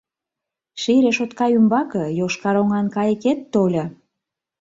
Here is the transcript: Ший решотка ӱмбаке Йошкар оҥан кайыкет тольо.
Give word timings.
Ший 0.81 0.99
решотка 1.05 1.45
ӱмбаке 1.57 2.03
Йошкар 2.19 2.55
оҥан 2.61 2.87
кайыкет 2.95 3.39
тольо. 3.53 3.85